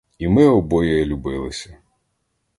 [0.17, 1.77] І ми обоє любилися!